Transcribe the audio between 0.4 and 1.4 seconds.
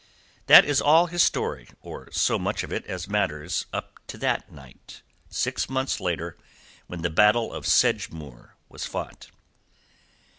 That is all his